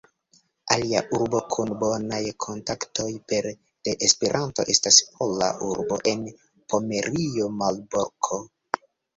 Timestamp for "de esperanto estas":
3.89-4.99